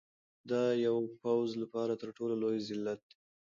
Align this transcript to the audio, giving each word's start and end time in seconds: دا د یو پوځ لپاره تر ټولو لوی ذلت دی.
دا 0.49 0.63
د 0.71 0.77
یو 0.85 0.97
پوځ 1.23 1.49
لپاره 1.61 1.93
تر 2.01 2.09
ټولو 2.17 2.35
لوی 2.43 2.59
ذلت 2.67 2.99
دی. 3.09 3.15